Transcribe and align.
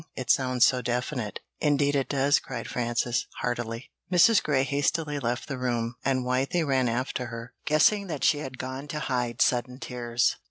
It 0.15 0.31
sounds 0.31 0.65
so 0.65 0.81
definite." 0.81 1.41
"Indeed 1.59 1.95
it 1.95 2.09
does!" 2.09 2.39
cried 2.39 2.67
Frances, 2.67 3.27
heartily. 3.41 3.91
Mrs. 4.11 4.41
Grey 4.41 4.63
hastily 4.63 5.19
left 5.19 5.47
the 5.47 5.59
room, 5.59 5.93
and 6.03 6.25
Wythie 6.25 6.65
ran 6.67 6.89
after 6.89 7.27
her, 7.27 7.53
guessing 7.67 8.07
that 8.07 8.23
she 8.23 8.39
had 8.39 8.57
gone 8.57 8.87
to 8.87 8.99
hide 8.99 9.43
sudden 9.43 9.79
tears. 9.79 10.37